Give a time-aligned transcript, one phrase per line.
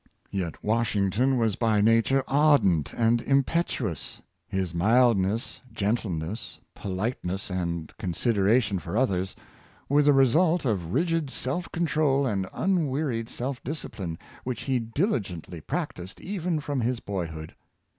[0.31, 8.97] Yet Washington was by nature ardent and impetuous; his mildness, gentleness, politeness and consideration for
[8.97, 9.35] others,
[9.87, 15.61] were the result of rigid self control and unwear ied self discipline, which he diligently
[15.61, 17.53] practiced even from his boyhood.